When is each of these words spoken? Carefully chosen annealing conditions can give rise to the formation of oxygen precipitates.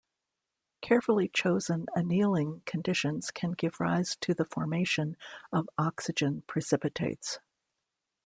Carefully 0.81 1.27
chosen 1.27 1.85
annealing 1.95 2.63
conditions 2.65 3.29
can 3.29 3.51
give 3.51 3.79
rise 3.79 4.15
to 4.21 4.33
the 4.33 4.45
formation 4.45 5.15
of 5.53 5.69
oxygen 5.77 6.41
precipitates. 6.47 7.37